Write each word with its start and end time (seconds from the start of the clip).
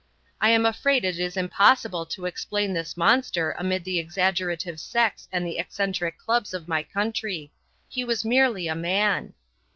I 0.41 0.49
am 0.49 0.65
afraid 0.65 1.05
it 1.05 1.19
is 1.19 1.37
impossible 1.37 2.07
to 2.07 2.25
explain 2.25 2.73
this 2.73 2.97
monster 2.97 3.53
amid 3.59 3.83
the 3.83 3.99
exaggerative 3.99 4.79
sects 4.79 5.29
and 5.31 5.45
the 5.45 5.59
eccentric 5.59 6.17
clubs 6.17 6.55
of 6.55 6.67
my 6.67 6.81
country. 6.81 7.51
He 7.87 8.03
was 8.03 8.25
merely 8.25 8.67
a 8.67 8.73
man. 8.73 9.35